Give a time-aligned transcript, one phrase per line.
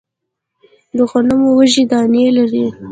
[0.95, 2.65] د غنمو وږی دانې لري